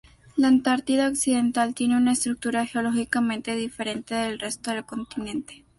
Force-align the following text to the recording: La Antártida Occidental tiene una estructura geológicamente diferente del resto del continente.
La 0.35 0.47
Antártida 0.47 1.07
Occidental 1.07 1.75
tiene 1.75 1.95
una 1.95 2.13
estructura 2.13 2.65
geológicamente 2.65 3.55
diferente 3.55 4.15
del 4.15 4.39
resto 4.39 4.71
del 4.71 4.83
continente. 4.83 5.63